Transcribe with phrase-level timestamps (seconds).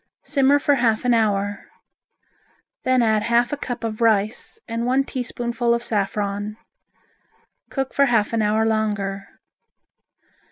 [0.23, 1.65] Simmer for half an hour.
[2.81, 6.57] Then add half a cup of rice and one teaspoonful of saffron.
[7.69, 9.27] Cook for half an hour longer.